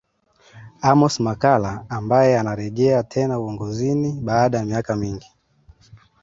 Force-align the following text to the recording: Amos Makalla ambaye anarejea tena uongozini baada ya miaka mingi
Amos 0.81 1.15
Makalla 1.25 1.85
ambaye 1.89 2.37
anarejea 2.39 3.03
tena 3.03 3.39
uongozini 3.39 4.19
baada 4.21 4.57
ya 4.57 4.65
miaka 4.65 4.95
mingi 4.95 5.31